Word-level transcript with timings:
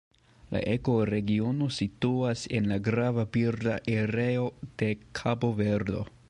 La 0.53 0.59
ekoregiono 0.69 1.67
situas 1.75 2.45
en 2.59 2.71
la 2.71 2.79
grava 2.89 3.27
birda 3.37 3.77
areo 3.99 4.49
de 4.83 4.91
Kabo-Verdo. 5.21 6.05